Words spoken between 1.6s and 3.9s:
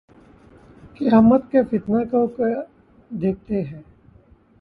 فتنے کو، کم دیکھتے ہیں